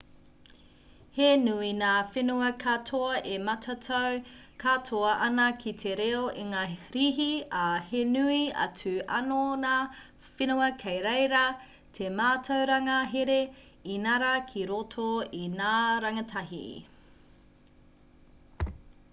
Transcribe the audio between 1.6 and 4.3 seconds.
ngā whenua katoa e matatau